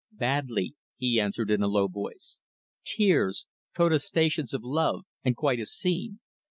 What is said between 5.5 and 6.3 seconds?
a scene.